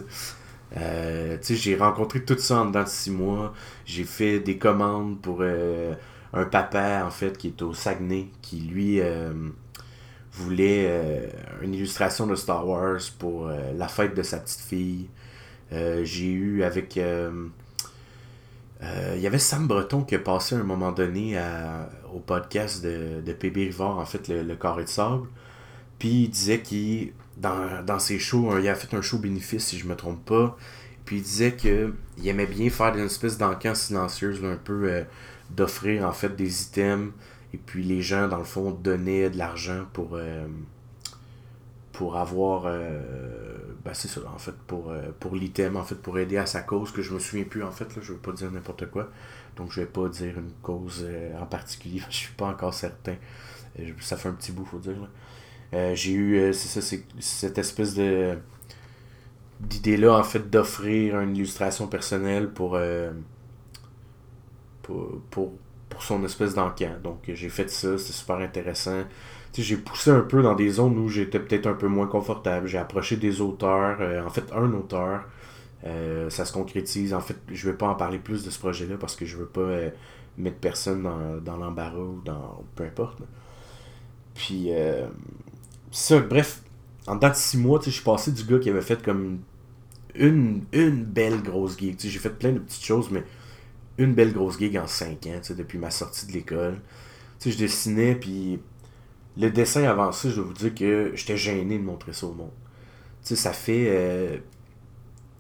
j'ai 0.76 1.76
rencontré 1.78 2.24
tout 2.24 2.38
ça 2.38 2.62
en 2.62 2.66
dedans 2.66 2.84
de 2.84 2.90
six 2.90 3.12
mois. 3.12 3.54
J'ai 3.86 4.04
fait 4.04 4.40
des 4.40 4.58
commandes 4.58 5.22
pour 5.22 5.42
un 5.42 6.46
papa, 6.46 7.04
en 7.06 7.12
fait, 7.12 7.38
qui 7.38 7.48
est 7.48 7.62
au 7.62 7.74
Saguenay, 7.74 8.28
qui 8.42 8.58
lui 8.58 9.00
voulait 10.36 10.86
euh, 10.88 11.28
une 11.62 11.74
illustration 11.74 12.28
de 12.28 12.36
Star 12.36 12.68
Wars 12.68 13.00
pour 13.18 13.48
euh, 13.48 13.74
la 13.76 13.88
fête 13.88 14.14
de 14.16 14.24
sa 14.24 14.38
petite 14.38 14.62
fille. 14.62 15.08
Euh, 15.72 16.04
j'ai 16.04 16.32
eu 16.32 16.64
avec. 16.64 17.00
Il 18.82 19.22
y 19.22 19.26
avait 19.26 19.40
Sam 19.40 19.68
Breton 19.68 20.04
qui 20.04 20.14
a 20.16 20.20
passé 20.20 20.54
un 20.56 20.64
moment 20.64 20.92
donné 20.92 21.42
au 22.14 22.20
podcast 22.20 22.84
de, 22.84 23.22
de 23.26 23.34
PB 23.34 23.56
Rivard, 23.56 23.98
en 23.98 24.06
fait, 24.06 24.28
le, 24.28 24.56
Carré 24.56 24.84
de 24.84 24.90
Sable. 24.90 25.28
Puis 25.98 26.24
il 26.24 26.30
disait 26.30 26.62
qu'il, 26.62 27.14
dans, 27.38 27.84
dans 27.84 27.98
ses 27.98 28.20
shows, 28.20 28.60
il 28.60 28.68
a 28.68 28.76
fait 28.76 28.96
un 28.96 29.02
show 29.02 29.18
bénéfice, 29.18 29.66
si 29.66 29.80
je 29.80 29.88
me 29.88 29.96
trompe 29.96 30.24
pas. 30.26 30.56
Puis 31.04 31.16
il 31.18 31.24
disait 31.24 31.56
qu'il 31.56 31.94
aimait 32.26 32.46
bien 32.46 32.70
faire 32.70 32.92
des 32.92 33.02
espèces 33.02 33.40
d'encans 33.40 33.74
silencieuses, 33.74 34.44
un 34.44 34.58
peu 34.58 35.04
d'offrir 35.50 36.06
en 36.06 36.12
fait 36.12 36.36
des 36.36 36.64
items 36.64 37.12
et 37.56 37.58
puis 37.58 37.84
les 37.84 38.02
gens, 38.02 38.28
dans 38.28 38.38
le 38.38 38.44
fond, 38.44 38.72
donnaient 38.72 39.30
de 39.30 39.38
l'argent 39.38 39.86
pour, 39.94 40.16
euh, 40.16 40.46
pour 41.94 42.18
avoir. 42.18 42.64
Euh, 42.66 43.00
ben 43.86 43.94
c'est 43.94 44.10
ça, 44.10 44.20
en 44.28 44.38
fait, 44.38 44.56
pour, 44.68 44.92
euh, 44.92 45.04
pour 45.22 45.36
l'item, 45.38 45.78
en 45.78 45.84
fait, 45.84 45.96
pour 45.96 46.20
aider 46.20 46.36
à 46.36 46.46
sa 46.46 46.62
cause, 46.64 46.92
que 46.92 47.02
je 47.02 47.14
me 47.14 47.20
souviens 47.20 47.46
plus, 47.46 47.64
en 47.64 47.72
fait, 47.72 47.96
là, 47.96 48.02
je 48.02 48.12
veux 48.12 48.20
pas 48.20 48.34
dire 48.34 48.52
n'importe 48.52 48.88
quoi. 48.92 49.10
Donc 49.56 49.72
je 49.72 49.80
vais 49.80 49.88
pas 49.88 50.10
dire 50.10 50.38
une 50.38 50.52
cause 50.62 51.08
en 51.40 51.46
particulier, 51.46 52.02
je 52.10 52.16
suis 52.16 52.34
pas 52.34 52.48
encore 52.48 52.74
certain. 52.74 53.16
ça 54.02 54.18
fait 54.18 54.28
un 54.28 54.34
petit 54.34 54.52
bout, 54.52 54.66
faut 54.66 54.80
dire. 54.80 55.10
J'ai 55.94 56.12
eu, 56.12 56.54
c'est 56.54 56.82
ça, 56.82 56.98
cette 57.20 57.58
espèce 57.58 57.96
de 57.96 58.38
d'idée-là, 59.62 60.18
en 60.18 60.24
fait, 60.24 60.50
d'offrir 60.50 61.22
une 61.22 61.38
illustration 61.38 61.88
personnelle 61.88 62.50
pour, 62.50 62.78
pour 64.84 65.54
pour 65.96 66.04
son 66.04 66.26
espèce 66.26 66.54
d'encan. 66.54 66.98
Donc 67.02 67.20
j'ai 67.26 67.48
fait 67.48 67.70
ça, 67.70 67.98
c'était 67.98 68.12
super 68.12 68.36
intéressant. 68.36 69.06
J'ai 69.58 69.78
poussé 69.78 70.12
un 70.12 70.20
peu 70.20 70.42
dans 70.42 70.54
des 70.54 70.70
zones 70.70 70.98
où 70.98 71.08
j'étais 71.08 71.40
peut-être 71.40 71.68
un 71.68 71.74
peu 71.74 71.88
moins 71.88 72.08
confortable. 72.08 72.68
J'ai 72.68 72.78
approché 72.78 73.16
des 73.16 73.40
auteurs, 73.40 74.02
euh, 74.02 74.22
en 74.26 74.30
fait 74.30 74.44
un 74.54 74.74
auteur. 74.74 75.24
Euh, 75.86 76.30
ça 76.30 76.44
se 76.44 76.52
concrétise. 76.52 77.14
En 77.14 77.22
fait, 77.22 77.38
je 77.48 77.70
vais 77.70 77.78
pas 77.78 77.88
en 77.88 77.96
parler 77.96 78.20
plus 78.20 78.44
de 78.44 78.50
ce 78.50 78.60
projet-là 78.60 78.98
parce 79.00 79.16
que 79.16 79.26
je 79.26 79.38
veux 79.38 79.46
pas 79.46 79.62
euh, 79.62 79.90
mettre 80.38 80.58
personne 80.58 81.08
dans, 81.46 81.56
l'embarras 81.56 81.98
ou 81.98 82.22
dans. 82.26 82.62
peu 82.76 82.84
importe. 82.84 83.20
Puis 84.34 84.72
ça, 85.92 86.20
bref, 86.20 86.62
en 87.08 87.16
date 87.16 87.36
de 87.36 87.38
six 87.38 87.58
mois, 87.58 87.80
je 87.82 87.92
suis 87.92 88.04
passé 88.04 88.34
du 88.34 88.44
gars 88.44 88.60
qui 88.60 88.70
avait 88.70 88.82
fait 88.82 89.02
comme 89.02 89.40
une, 90.16 90.66
une 90.74 91.06
belle 91.06 91.42
grosse 91.42 91.78
geek. 91.80 92.02
J'ai 92.02 92.20
fait 92.20 92.38
plein 92.38 92.52
de 92.52 92.60
petites 92.60 92.84
choses, 92.84 93.10
mais 93.10 93.24
une 93.98 94.14
belle 94.14 94.34
grosse 94.34 94.60
gig 94.60 94.78
en 94.78 94.88
5 94.88 95.26
ans, 95.28 95.42
depuis 95.56 95.78
ma 95.78 95.92
sortie 95.92 96.28
de 96.28 96.34
l'école. 96.34 96.80
Je 97.46 97.58
dessinais, 97.58 98.16
puis 98.16 98.60
le 99.38 99.50
dessin 99.52 99.84
avancé, 99.84 100.30
je 100.30 100.36
dois 100.36 100.46
vous 100.46 100.54
dire 100.54 100.74
que 100.74 101.12
j'étais 101.14 101.38
gêné 101.38 101.78
de 101.78 101.84
montrer 101.84 102.14
ça 102.14 102.26
au 102.26 102.34
monde. 102.34 102.52
ça 103.22 103.54
fait 103.54 103.86
euh, 103.90 104.38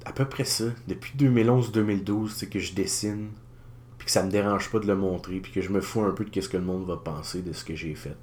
à 0.05 0.11
peu 0.11 0.25
près 0.25 0.45
ça, 0.45 0.65
depuis 0.87 1.13
2011-2012, 1.17 2.47
que 2.49 2.59
je 2.59 2.73
dessine, 2.73 3.29
puis 3.97 4.05
que 4.05 4.11
ça 4.11 4.23
me 4.23 4.29
dérange 4.29 4.69
pas 4.69 4.79
de 4.79 4.87
le 4.87 4.95
montrer, 4.95 5.39
puis 5.39 5.51
que 5.51 5.61
je 5.61 5.69
me 5.69 5.81
fous 5.81 6.01
un 6.01 6.11
peu 6.11 6.25
de 6.25 6.41
ce 6.41 6.47
que 6.49 6.57
le 6.57 6.63
monde 6.63 6.85
va 6.85 6.97
penser 6.97 7.41
de 7.41 7.53
ce 7.53 7.65
que 7.65 7.75
j'ai 7.75 7.95
fait. 7.95 8.15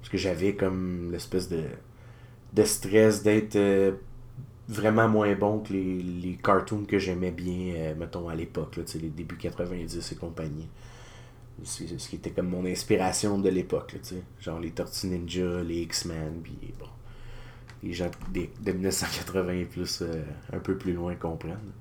Parce 0.00 0.10
que 0.10 0.18
j'avais 0.18 0.54
comme 0.54 1.12
l'espèce 1.12 1.48
de, 1.48 1.62
de 2.54 2.64
stress 2.64 3.22
d'être 3.22 3.56
euh, 3.56 3.92
vraiment 4.68 5.08
moins 5.08 5.34
bon 5.34 5.60
que 5.60 5.72
les, 5.72 6.02
les 6.02 6.36
cartoons 6.36 6.84
que 6.84 6.98
j'aimais 6.98 7.30
bien, 7.30 7.74
euh, 7.74 7.94
mettons, 7.94 8.28
à 8.28 8.34
l'époque, 8.34 8.76
les 8.76 9.10
débuts 9.10 9.36
90 9.36 10.12
et 10.12 10.16
compagnie. 10.16 10.68
C'est 11.62 11.98
ce 11.98 12.08
qui 12.08 12.16
était 12.16 12.30
comme 12.30 12.48
mon 12.48 12.64
inspiration 12.66 13.38
de 13.38 13.48
l'époque, 13.48 13.96
genre 14.40 14.58
les 14.58 14.72
Tortues 14.72 15.06
Ninja, 15.06 15.62
les 15.62 15.82
X-Men, 15.82 16.40
puis 16.42 16.74
bon. 16.78 16.86
les 17.82 17.92
gens 17.92 18.10
de, 18.32 18.48
de 18.60 18.72
1980 18.72 19.52
et 19.52 19.64
plus, 19.64 20.02
euh, 20.02 20.24
un 20.52 20.58
peu 20.58 20.76
plus 20.76 20.92
loin 20.94 21.14
comprennent. 21.14 21.72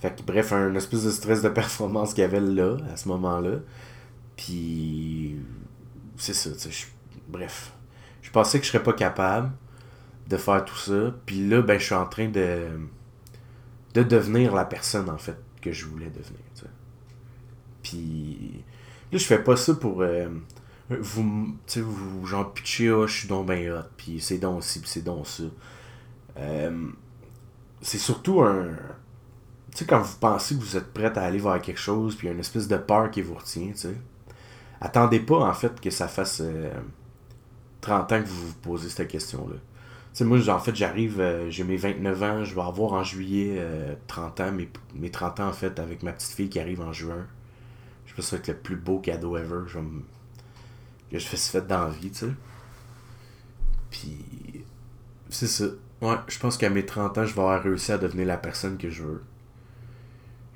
Fait 0.00 0.22
bref, 0.24 0.52
un 0.52 0.74
espèce 0.76 1.04
de 1.04 1.10
stress 1.10 1.42
de 1.42 1.48
performance 1.48 2.14
qu'il 2.14 2.22
y 2.22 2.24
avait 2.24 2.40
là, 2.40 2.76
à 2.90 2.96
ce 2.96 3.08
moment-là. 3.08 3.58
Puis, 4.36 5.36
c'est 6.16 6.34
ça, 6.34 6.50
tu 6.52 6.72
sais. 6.72 6.86
Bref, 7.28 7.72
je 8.22 8.30
pensais 8.30 8.58
que 8.58 8.64
je 8.64 8.70
serais 8.70 8.82
pas 8.82 8.92
capable 8.94 9.50
de 10.28 10.36
faire 10.36 10.64
tout 10.64 10.76
ça. 10.76 11.14
Puis 11.26 11.46
là, 11.48 11.62
ben, 11.62 11.78
je 11.78 11.84
suis 11.84 11.94
en 11.94 12.06
train 12.06 12.28
de, 12.28 12.68
de 13.94 14.02
devenir 14.02 14.54
la 14.54 14.64
personne, 14.64 15.08
en 15.08 15.18
fait, 15.18 15.38
que 15.60 15.72
je 15.72 15.86
voulais 15.86 16.10
devenir. 16.10 16.40
Puis, 17.82 18.64
là, 19.10 19.18
je 19.18 19.24
fais 19.24 19.42
pas 19.42 19.56
ça 19.56 19.74
pour. 19.74 20.02
Euh, 20.02 20.28
vous, 20.90 21.54
vous, 21.76 22.26
genre, 22.26 22.52
pitcher, 22.52 22.90
oh, 22.90 23.06
je 23.06 23.20
suis 23.20 23.28
donc 23.28 23.46
ben 23.46 23.70
hot, 23.72 23.84
puis 23.96 24.20
c'est 24.20 24.38
donc 24.38 24.62
ci, 24.62 24.80
puis 24.80 24.88
c'est 24.88 25.04
donc 25.04 25.26
ça. 25.26 25.44
Euh, 26.38 26.88
c'est 27.80 27.98
surtout 27.98 28.42
un. 28.42 28.68
Tu 29.72 29.78
sais, 29.78 29.86
quand 29.86 30.00
vous 30.00 30.16
pensez 30.18 30.54
que 30.56 30.60
vous 30.60 30.76
êtes 30.76 30.92
prêt 30.92 31.16
à 31.16 31.22
aller 31.22 31.38
vers 31.38 31.60
quelque 31.60 31.80
chose, 31.80 32.16
puis 32.16 32.26
il 32.26 32.30
y 32.30 32.32
a 32.32 32.34
une 32.34 32.40
espèce 32.40 32.68
de 32.68 32.76
peur 32.76 33.10
qui 33.10 33.22
vous 33.22 33.34
retient, 33.34 33.68
tu 33.68 33.78
sais. 33.78 33.94
Attendez 34.80 35.20
pas, 35.20 35.36
en 35.36 35.54
fait, 35.54 35.80
que 35.80 35.90
ça 35.90 36.08
fasse 36.08 36.42
30 37.80 38.12
euh, 38.12 38.16
ans 38.16 38.22
que 38.22 38.28
vous 38.28 38.48
vous 38.48 38.54
posez 38.54 38.88
cette 38.88 39.08
question-là. 39.08 39.56
Sais, 40.18 40.24
moi, 40.24 40.48
en 40.48 40.58
fait, 40.58 40.74
j'arrive, 40.74 41.20
euh, 41.20 41.48
j'ai 41.48 41.62
mes 41.62 41.76
29 41.76 42.22
ans, 42.24 42.44
je 42.44 42.52
vais 42.52 42.60
avoir 42.60 42.92
en 42.94 43.04
juillet 43.04 43.64
30 44.08 44.40
ans, 44.40 44.50
mes, 44.50 44.68
mes 44.96 45.12
30 45.12 45.38
ans, 45.38 45.46
en 45.46 45.52
fait, 45.52 45.78
avec 45.78 46.02
ma 46.02 46.12
petite 46.12 46.32
fille 46.32 46.48
qui 46.48 46.58
arrive 46.58 46.80
en 46.80 46.92
juin. 46.92 47.24
Je 48.04 48.14
pense 48.14 48.24
que 48.24 48.30
ça 48.30 48.36
va 48.36 48.40
être 48.40 48.48
le 48.48 48.56
plus 48.56 48.74
beau 48.74 48.98
cadeau 48.98 49.36
ever. 49.36 49.60
Je 49.68 49.78
vais 49.78 49.84
que 51.12 51.20
je 51.20 51.24
fais 51.24 51.36
fait 51.36 51.64
dans 51.64 51.84
la 51.84 51.90
vie, 51.90 52.10
tu 52.10 52.18
sais. 52.18 52.30
Puis, 53.92 54.64
c'est 55.30 55.46
ça. 55.46 55.66
Ouais, 56.02 56.16
je 56.26 56.40
pense 56.40 56.56
qu'à 56.56 56.68
mes 56.68 56.84
30 56.84 57.18
ans, 57.18 57.24
je 57.24 57.32
vais 57.32 57.40
avoir 57.40 57.62
réussi 57.62 57.92
à 57.92 57.98
devenir 57.98 58.26
la 58.26 58.38
personne 58.38 58.76
que 58.76 58.90
je 58.90 59.04
veux. 59.04 59.22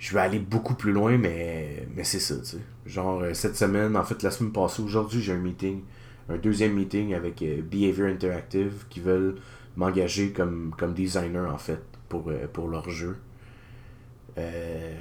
Je 0.00 0.12
vais 0.12 0.23
aller 0.23 0.40
beaucoup 0.40 0.75
plus 0.75 0.90
loin, 0.90 1.16
mais, 1.19 1.87
mais 1.95 2.02
c'est 2.02 2.19
ça, 2.19 2.37
tu 2.38 2.47
sais. 2.47 2.59
Genre, 2.85 3.23
euh, 3.23 3.33
cette 3.33 3.57
semaine, 3.57 3.97
en 3.97 4.02
fait, 4.02 4.25
la 4.25 4.33
semaine 4.33 4.52
passée, 4.52 4.83
aujourd'hui, 4.83 5.23
j'ai 5.23 5.35
un 5.35 5.38
meeting, 5.38 5.83
un 6.29 6.37
deuxième 6.37 6.75
meeting 6.75 7.14
avec 7.14 7.43
euh, 7.43 7.62
Behavior 7.62 8.09
Interactive 8.09 8.85
qui 8.88 9.00
veulent 9.00 9.37
m'engager 9.76 10.33
comme, 10.33 10.75
comme 10.76 10.95
designer, 10.95 11.52
en 11.52 11.59
fait, 11.59 11.83
pour, 12.09 12.29
euh, 12.29 12.47
pour 12.52 12.69
leur 12.69 12.88
jeu. 12.91 13.17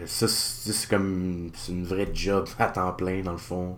ça, 0.06 0.28
c'est 0.28 0.90
comme. 0.90 1.50
C'est 1.54 1.72
une 1.72 1.86
vraie 1.86 2.10
job 2.14 2.48
à 2.60 2.68
temps 2.68 2.94
plein, 2.94 3.22
dans 3.22 3.34
le 3.34 3.38
fond 3.38 3.78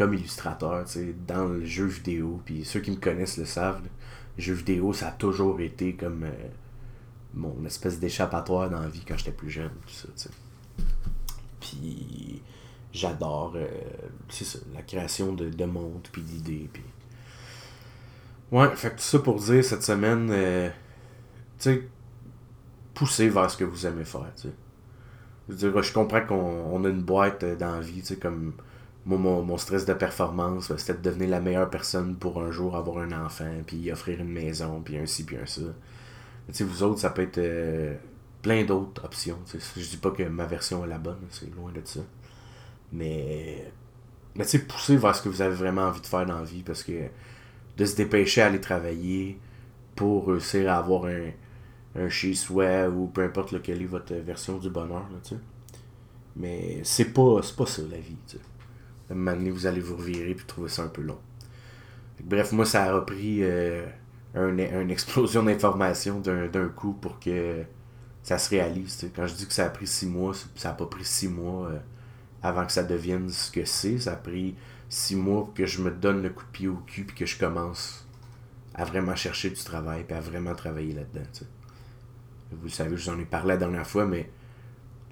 comme 0.00 0.14
illustrateur, 0.14 0.84
dans 1.26 1.44
le 1.44 1.64
jeu 1.64 1.84
vidéo. 1.84 2.40
Puis 2.46 2.64
ceux 2.64 2.80
qui 2.80 2.90
me 2.90 2.96
connaissent 2.96 3.36
le 3.36 3.44
savent. 3.44 3.82
Le 4.36 4.42
jeu 4.42 4.54
vidéo, 4.54 4.94
ça 4.94 5.08
a 5.08 5.12
toujours 5.12 5.60
été 5.60 5.94
comme 5.94 6.24
euh, 6.24 6.48
mon 7.34 7.64
espèce 7.66 8.00
d'échappatoire 8.00 8.70
dans 8.70 8.80
la 8.80 8.88
vie 8.88 9.04
quand 9.06 9.18
j'étais 9.18 9.30
plus 9.32 9.50
jeune. 9.50 9.72
Tout 9.86 10.08
ça. 10.16 10.30
Puis 11.60 12.40
j'adore 12.92 13.52
euh, 13.56 13.66
la 14.74 14.82
création 14.82 15.32
de, 15.32 15.48
de 15.48 15.64
mondes, 15.64 16.08
puis 16.10 16.22
d'idées. 16.22 16.68
Puis... 16.72 16.84
Ouais, 18.52 18.74
fait 18.76 18.90
tout 18.90 18.98
ça 18.98 19.18
pour 19.18 19.36
dire 19.36 19.64
cette 19.64 19.82
semaine, 19.82 20.28
euh, 20.32 20.68
tu 21.58 21.70
sais, 21.70 21.88
poussez 22.94 23.28
vers 23.28 23.50
ce 23.50 23.56
que 23.56 23.64
vous 23.64 23.86
aimez 23.86 24.04
faire. 24.04 24.32
T'sais. 24.34 24.50
Je 25.48 25.82
je 25.82 25.92
comprends 25.92 26.24
qu'on 26.24 26.84
a 26.84 26.88
une 26.88 27.02
boîte 27.02 27.44
dans 27.44 27.74
la 27.74 27.80
vie, 27.80 28.00
tu 28.00 28.06
sais, 28.06 28.16
comme 28.16 28.54
moi, 29.06 29.18
mon, 29.18 29.56
stress 29.56 29.86
de 29.86 29.94
performance, 29.94 30.74
c'était 30.76 30.94
de 30.94 31.02
devenir 31.02 31.30
la 31.30 31.40
meilleure 31.40 31.70
personne 31.70 32.16
pour 32.16 32.42
un 32.42 32.50
jour 32.50 32.76
avoir 32.76 32.98
un 32.98 33.12
enfant, 33.24 33.50
puis 33.66 33.90
offrir 33.90 34.20
une 34.20 34.32
maison, 34.32 34.82
puis 34.82 34.98
un 34.98 35.06
ci, 35.06 35.24
puis 35.24 35.36
un 35.36 35.46
ça. 35.46 35.62
Tu 36.48 36.54
sais, 36.54 36.64
vous 36.64 36.82
autres, 36.82 37.00
ça 37.00 37.10
peut 37.10 37.22
être 37.22 37.38
euh, 37.38 37.94
plein 38.42 38.64
d'autres 38.64 39.04
options. 39.04 39.38
Je 39.46 39.80
dis 39.80 39.96
pas 39.96 40.10
que 40.10 40.22
ma 40.24 40.44
version 40.46 40.84
est 40.84 40.88
la 40.88 40.98
bonne, 40.98 41.20
c'est 41.30 41.52
loin 41.54 41.72
de 41.72 41.80
ça. 41.84 42.00
Mais, 42.92 43.70
mais 44.34 44.44
tu 44.44 44.50
sais, 44.50 44.58
poussez 44.60 44.96
vers 44.96 45.14
ce 45.14 45.22
que 45.22 45.28
vous 45.28 45.42
avez 45.42 45.54
vraiment 45.54 45.82
envie 45.82 46.00
de 46.00 46.06
faire 46.06 46.26
dans 46.26 46.38
la 46.38 46.44
vie, 46.44 46.62
parce 46.62 46.82
que 46.82 46.92
de 47.76 47.84
se 47.84 47.96
dépêcher 47.96 48.42
à 48.42 48.46
aller 48.46 48.60
travailler 48.60 49.38
pour 49.96 50.28
réussir 50.28 50.70
à 50.70 50.78
avoir 50.78 51.06
un, 51.06 51.30
un 51.96 52.08
chez-soi, 52.08 52.88
ou 52.88 53.06
peu 53.06 53.22
importe 53.22 53.52
lequel 53.52 53.82
est 53.82 53.86
votre 53.86 54.14
version 54.14 54.58
du 54.58 54.70
bonheur, 54.70 55.06
tu 55.22 55.30
sais. 55.30 55.40
Mais 56.36 56.80
c'est 56.84 57.12
pas, 57.12 57.40
pas 57.56 57.66
ça, 57.66 57.82
la 57.90 57.98
vie, 57.98 58.16
tu 58.26 58.36
sais 58.36 58.42
un 59.10 59.14
moment 59.14 59.36
donné, 59.36 59.50
vous 59.50 59.66
allez 59.66 59.80
vous 59.80 59.96
revirer 59.96 60.34
puis 60.34 60.46
trouver 60.46 60.68
ça 60.68 60.82
un 60.82 60.88
peu 60.88 61.02
long. 61.02 61.18
Bref, 62.22 62.52
moi, 62.52 62.64
ça 62.64 62.84
a 62.84 62.94
repris 62.94 63.38
euh, 63.42 63.86
une 64.34 64.90
explosion 64.90 65.42
d'informations 65.42 66.20
d'un 66.20 66.68
coup 66.68 66.92
pour 66.92 67.18
que 67.18 67.64
ça 68.22 68.38
se 68.38 68.50
réalise. 68.50 69.10
Quand 69.14 69.26
je 69.26 69.34
dis 69.34 69.46
que 69.46 69.52
ça 69.52 69.66
a 69.66 69.70
pris 69.70 69.86
six 69.86 70.06
mois, 70.06 70.34
ça 70.54 70.70
n'a 70.70 70.74
pas 70.74 70.86
pris 70.86 71.04
six 71.04 71.28
mois 71.28 71.68
euh, 71.68 71.78
avant 72.42 72.66
que 72.66 72.72
ça 72.72 72.82
devienne 72.82 73.28
ce 73.28 73.50
que 73.50 73.64
c'est. 73.64 73.98
Ça 73.98 74.12
a 74.12 74.16
pris 74.16 74.56
six 74.88 75.16
mois 75.16 75.50
que 75.54 75.66
je 75.66 75.82
me 75.82 75.90
donne 75.90 76.22
le 76.22 76.30
coup 76.30 76.44
de 76.44 76.50
pied 76.50 76.68
au 76.68 76.76
cul 76.76 77.04
puis 77.04 77.16
que 77.16 77.26
je 77.26 77.38
commence 77.38 78.06
à 78.74 78.84
vraiment 78.84 79.14
chercher 79.14 79.50
du 79.50 79.62
travail 79.62 80.04
et 80.08 80.12
à 80.12 80.20
vraiment 80.20 80.54
travailler 80.54 80.94
là-dedans. 80.94 81.28
Vous 82.52 82.64
le 82.64 82.70
savez, 82.70 82.96
je 82.96 83.10
vous 83.10 83.16
en 83.16 83.20
ai 83.20 83.24
parlé 83.24 83.48
la 83.48 83.56
dernière 83.56 83.86
fois, 83.86 84.06
mais 84.06 84.30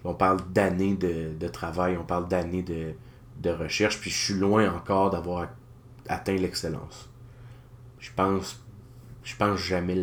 on 0.04 0.14
parle 0.14 0.40
d'années 0.52 0.96
de, 0.96 1.48
travail, 1.48 1.96
on 1.96 2.04
parle 2.04 2.28
d'années 2.28 2.62
de, 2.62 3.50
recherche, 3.50 4.00
puis 4.00 4.10
je 4.10 4.16
suis 4.16 4.34
loin 4.34 4.72
encore 4.72 5.10
d'avoir 5.10 5.48
atteint 6.08 6.36
l'excellence. 6.36 7.08
Je 7.98 8.10
pense 8.14 8.62
je 9.28 9.36
pense 9.36 9.60
jamais 9.60 9.94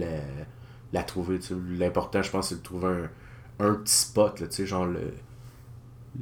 la, 0.94 1.04
trouver. 1.04 1.40
L'important, 1.68 2.22
je 2.22 2.30
pense, 2.30 2.50
c'est 2.50 2.58
de 2.58 2.62
trouver 2.62 3.10
un, 3.60 3.66
un 3.68 3.74
petit 3.74 3.94
spot, 3.94 4.40
là, 4.40 4.48
genre 4.66 4.86
le, 4.86 5.14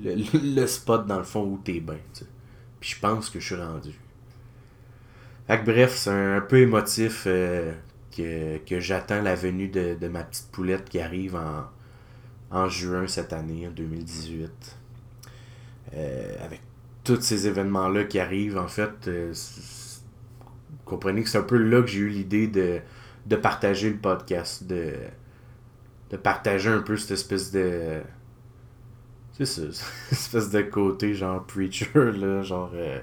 le, 0.02 0.68
spot 0.68 1.06
dans 1.06 1.18
le 1.18 1.24
fond 1.24 1.44
où 1.44 1.60
t'es 1.64 1.80
bien. 1.80 2.00
Puis 2.80 2.92
je 2.96 3.00
pense 3.00 3.30
que 3.30 3.40
je 3.40 3.46
suis 3.46 3.56
rendu. 3.56 3.92
Fait 5.48 5.64
bref, 5.64 5.96
c'est 5.96 6.10
un, 6.10 6.42
peu 6.42 6.60
émotif 6.60 7.24
euh, 7.28 7.74
que, 8.16 8.58
que 8.60 8.80
j'attends 8.80 9.22
la 9.22 9.36
venue 9.36 9.68
de, 9.68 9.96
de, 10.00 10.08
ma 10.08 10.24
petite 10.24 10.50
poulette 10.52 10.90
qui 10.90 11.00
arrive 11.00 11.36
en, 11.36 11.66
en 12.52 12.70
juin 12.70 13.08
cette 13.08 13.34
année, 13.34 13.68
en 13.68 13.72
2018. 13.72 14.78
Euh, 15.96 16.36
avec 16.44 16.62
tous 17.04 17.22
ces 17.22 17.48
événements-là 17.48 18.06
qui 18.06 18.20
arrivent, 18.20 18.58
en 18.58 18.68
fait, 18.68 19.08
euh, 19.08 19.34
comprenez 20.86 21.24
que 21.24 21.30
c'est 21.30 21.38
un 21.38 21.44
peu 21.44 21.58
là 21.58 21.82
que 21.82 21.88
j'ai 21.88 22.00
eu 22.00 22.10
l'idée 22.10 22.48
de, 22.48 22.80
de 23.26 23.36
partager 23.36 23.90
le 23.90 23.98
podcast, 23.98 24.64
de, 24.66 24.94
de 26.10 26.18
partager 26.18 26.70
un 26.70 26.82
peu 26.82 26.96
cette 26.98 27.12
espèce 27.12 27.52
de. 27.52 28.02
C'est 29.34 29.46
ça, 29.46 29.62
espèce 30.12 30.50
de 30.52 30.62
côté 30.62 31.14
genre 31.14 31.44
preacher, 31.44 32.12
là, 32.14 32.42
genre. 32.44 32.72
Euh, 32.74 33.00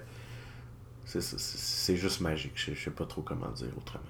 c'est 1.05 1.97
juste 1.97 2.21
magique, 2.21 2.53
je, 2.55 2.73
je 2.73 2.85
sais 2.85 2.91
pas 2.91 3.05
trop 3.05 3.23
comment 3.23 3.51
dire 3.51 3.77
autrement. 3.77 4.05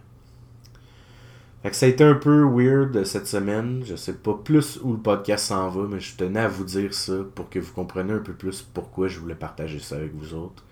Fait 1.62 1.70
que 1.70 1.76
ça 1.76 1.86
a 1.86 1.88
été 1.90 2.04
un 2.04 2.14
peu 2.14 2.42
weird 2.44 3.04
cette 3.04 3.26
semaine. 3.26 3.82
Je 3.84 3.94
sais 3.94 4.14
pas 4.14 4.34
plus 4.34 4.78
où 4.82 4.92
le 4.92 4.98
podcast 4.98 5.46
s'en 5.46 5.68
va, 5.68 5.86
mais 5.88 6.00
je 6.00 6.16
tenais 6.16 6.40
à 6.40 6.48
vous 6.48 6.64
dire 6.64 6.94
ça 6.94 7.18
pour 7.34 7.50
que 7.50 7.58
vous 7.58 7.72
compreniez 7.72 8.14
un 8.14 8.20
peu 8.20 8.32
plus 8.32 8.62
pourquoi 8.62 9.08
je 9.08 9.18
voulais 9.20 9.34
partager 9.34 9.78
ça 9.78 9.96
avec 9.96 10.14
vous 10.14 10.34
autres. 10.34 10.64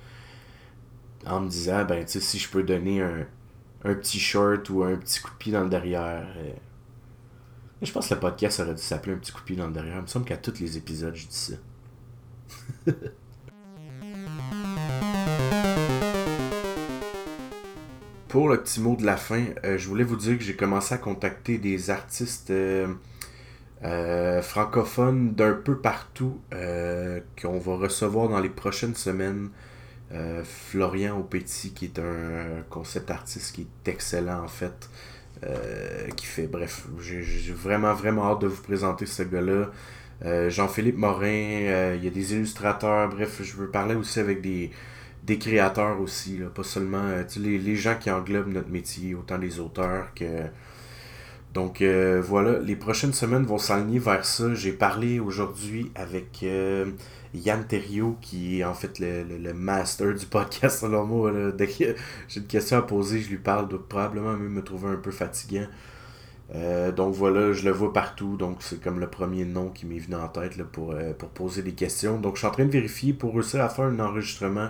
En 1.27 1.41
me 1.41 1.49
disant, 1.49 1.85
ben, 1.85 2.05
tu 2.05 2.13
sais, 2.13 2.21
si 2.21 2.39
je 2.39 2.49
peux 2.49 2.63
donner 2.63 3.03
un, 3.03 3.27
petit 3.83 4.19
short 4.19 4.71
ou 4.71 4.83
un 4.83 4.97
petit 4.97 5.21
coup 5.21 5.31
de 5.31 5.37
pied 5.37 5.53
dans 5.53 5.63
le 5.63 5.69
derrière. 5.69 6.27
Je 7.81 7.93
pense 7.93 8.09
que 8.09 8.15
le 8.15 8.21
podcast 8.21 8.59
aurait 8.59 8.75
dû 8.75 8.83
s'appeler 8.83 9.15
un 9.15 9.19
petit 9.19 9.31
coup 9.31 9.39
de 9.41 9.45
pied 9.45 9.55
dans 9.55 9.69
le 9.69 9.73
derrière. 9.73 9.97
Il 9.97 10.03
me 10.03 10.07
semble 10.09 10.25
qu'à 10.25 10.37
tous 10.37 10.59
les 10.61 10.77
épisodes, 10.77 11.15
je 11.15 11.29
dis 11.29 11.37
ça. 11.37 11.55
Pour 18.27 18.49
le 18.49 18.61
petit 18.61 18.81
mot 18.81 18.97
de 18.97 19.07
la 19.07 19.17
fin, 19.17 19.45
euh, 19.65 19.79
je 19.79 19.87
voulais 19.87 20.03
vous 20.03 20.17
dire 20.17 20.37
que 20.37 20.45
j'ai 20.45 20.57
commencé 20.57 20.93
à 20.93 20.99
contacter 20.99 21.59
des 21.59 21.91
artistes 21.91 22.51
euh, 22.51 22.93
euh, 23.85 24.43
francophones 24.43 25.35
d'un 25.35 25.55
peu 25.55 25.79
partout 25.79 26.41
qu'on 27.41 27.59
va 27.59 27.77
recevoir 27.77 28.29
dans 28.29 28.41
les 28.41 28.51
prochaines 28.51 28.97
semaines. 28.97 29.51
Florian 30.43 31.19
Aupetit, 31.19 31.73
qui 31.75 31.85
est 31.85 31.99
un 31.99 32.63
concept 32.71 33.11
artiste 33.11 33.55
qui 33.55 33.63
est 33.63 33.89
excellent 33.89 34.43
en 34.43 34.49
fait. 34.49 34.89
Qui 36.17 36.27
fait, 36.27 36.47
bref, 36.47 36.87
j'ai 37.01 37.53
vraiment 37.53 37.95
vraiment 37.95 38.31
hâte 38.33 38.41
de 38.43 38.47
vous 38.49 38.63
présenter 38.63 39.07
ce 39.07 39.23
gars-là. 39.23 39.71
Jean-Philippe 40.51 40.97
Morin, 40.97 41.95
il 41.95 42.05
y 42.05 42.07
a 42.07 42.11
des 42.11 42.35
illustrateurs, 42.35 43.09
bref, 43.09 43.41
je 43.43 43.57
veux 43.57 43.69
parler 43.69 43.95
aussi 43.95 44.19
avec 44.21 44.41
des, 44.41 44.71
des 45.29 45.39
créateurs 45.39 46.01
aussi, 46.01 46.41
pas 46.55 46.65
seulement 46.65 47.05
euh, 47.05 47.23
les, 47.37 47.59
les, 47.59 47.77
gens 47.77 47.97
qui 48.01 48.11
englobent 48.11 48.49
notre 48.49 48.71
métier, 48.71 49.15
autant 49.15 49.37
les 49.37 49.61
auteurs 49.61 50.13
que. 50.15 50.25
Donc 51.55 51.81
euh, 51.81 52.23
voilà, 52.25 52.59
les 52.61 52.77
prochaines 52.77 53.13
semaines 53.13 53.45
vont 53.45 53.59
s'aligner 53.59 53.99
vers 53.99 54.25
ça. 54.25 54.55
J'ai 54.55 54.73
parlé 54.73 55.21
aujourd'hui 55.21 55.91
avec 55.95 56.41
euh, 56.43 56.87
Yann 57.35 57.65
Terrio, 57.67 58.17
qui 58.21 58.61
est 58.61 58.65
en 58.65 58.75
fait 58.75 58.99
le, 58.99 59.53
master 59.53 60.15
du 60.15 60.27
podcast, 60.27 60.81
selon 60.81 61.05
moi. 61.05 61.33
Dès 61.57 61.67
que 61.67 61.95
j'ai 62.29 62.41
une 62.41 62.47
question 62.47 62.79
à 62.79 62.83
poser, 62.83 63.21
je 63.21 63.31
lui 63.31 63.39
parle, 63.39 63.69
doit 63.69 63.87
probablement 63.89 64.33
même 64.33 64.51
me 64.51 64.63
trouver 64.63 64.89
un 64.89 64.97
peu 64.97 65.11
fatigant. 65.11 65.67
Euh, 66.55 66.93
donc 66.93 67.15
voilà, 67.15 67.53
je 67.53 67.65
le 67.65 67.71
vois 67.71 67.93
partout, 67.93 68.37
donc 68.37 68.59
c'est 68.61 68.81
comme 68.81 69.01
le 69.01 69.09
premier 69.09 69.45
nom 69.45 69.69
qui 69.69 69.85
m'est 69.85 69.99
venu 69.99 70.17
en 70.17 70.29
tête 70.29 70.63
pour, 70.65 70.93
euh, 70.93 71.13
pour 71.13 71.29
poser 71.29 71.63
des 71.63 71.75
questions. 71.75 72.19
Donc 72.19 72.37
je 72.37 72.41
suis 72.41 72.47
en 72.47 72.51
train 72.51 72.65
de 72.65 72.71
vérifier 72.71 73.13
pour 73.13 73.35
réussir 73.35 73.63
à 73.63 73.69
faire 73.69 73.85
un 73.85 74.01
enregistrement 74.01 74.69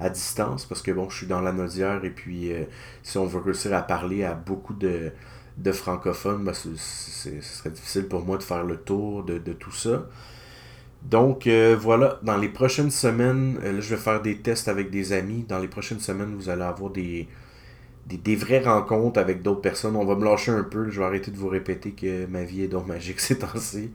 à 0.00 0.10
distance, 0.10 0.66
parce 0.66 0.82
que 0.82 0.90
bon, 0.90 1.08
je 1.08 1.18
suis 1.18 1.26
dans 1.26 1.40
la 1.40 1.52
Nodière 1.52 2.04
et 2.04 2.10
puis 2.10 2.52
euh, 2.52 2.64
si 3.02 3.18
on 3.18 3.26
veut 3.26 3.40
réussir 3.40 3.74
à 3.74 3.82
parler 3.82 4.24
à 4.24 4.34
beaucoup 4.34 4.74
de, 4.74 5.12
de 5.58 5.72
francophones, 5.72 6.42
ben, 6.44 6.54
ce 6.54 6.74
serait 6.74 7.70
difficile 7.70 8.08
pour 8.08 8.24
moi 8.24 8.36
de 8.38 8.42
faire 8.42 8.64
le 8.64 8.76
tour 8.78 9.22
de, 9.22 9.38
de 9.38 9.52
tout 9.52 9.72
ça. 9.72 10.06
Donc 11.02 11.48
voilà, 11.48 12.18
dans 12.22 12.36
les 12.36 12.48
prochaines 12.48 12.90
semaines, 12.90 13.58
là, 13.62 13.80
je 13.80 13.94
vais 13.94 14.00
faire 14.00 14.20
des 14.20 14.38
tests 14.38 14.68
avec 14.68 14.90
des 14.90 15.12
amis. 15.12 15.44
Dans 15.48 15.58
les 15.58 15.68
prochaines 15.68 16.00
semaines, 16.00 16.34
vous 16.36 16.50
allez 16.50 16.62
avoir 16.62 16.90
des, 16.90 17.26
des, 18.06 18.36
vraies 18.36 18.60
rencontres 18.60 19.18
avec 19.18 19.42
d'autres 19.42 19.60
personnes. 19.60 19.96
On 19.96 20.04
va 20.04 20.14
me 20.14 20.24
lâcher 20.24 20.50
un 20.50 20.62
peu. 20.62 20.90
Je 20.90 21.00
vais 21.00 21.06
arrêter 21.06 21.30
de 21.30 21.36
vous 21.36 21.48
répéter 21.48 21.92
que 21.92 22.26
ma 22.26 22.42
vie 22.42 22.62
est 22.62 22.68
donc 22.68 22.86
magique 22.86 23.20
ces 23.26 23.38
temps-ci. 23.38 23.90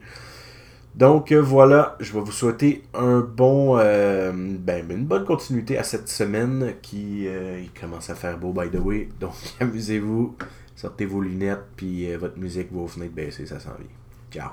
Donc 0.94 1.30
euh, 1.30 1.42
voilà, 1.42 1.96
je 2.00 2.12
vais 2.14 2.20
vous 2.20 2.32
souhaiter 2.32 2.82
un 2.94 3.20
bon, 3.20 3.76
euh, 3.78 4.32
ben, 4.32 4.90
une 4.90 5.04
bonne 5.04 5.26
continuité 5.26 5.76
à 5.76 5.82
cette 5.82 6.08
semaine 6.08 6.72
qui 6.80 7.24
euh, 7.26 7.62
commence 7.78 8.08
à 8.08 8.14
faire 8.14 8.38
beau 8.38 8.54
by 8.54 8.70
the 8.70 8.80
way. 8.80 9.10
Donc 9.20 9.34
amusez-vous, 9.60 10.36
sortez 10.74 11.04
vos 11.04 11.20
lunettes, 11.20 11.64
puis 11.76 12.14
votre 12.16 12.38
musique, 12.38 12.72
vos 12.72 12.86
fenêtres 12.86 13.14
baissées, 13.14 13.44
ça 13.44 13.60
s'en 13.60 13.72
vient. 13.74 13.86
Ciao. 14.30 14.52